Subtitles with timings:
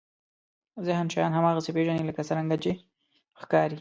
[0.87, 2.71] ذهن شیان هماغسې پېژني لکه څرنګه چې
[3.41, 3.69] ښکاري.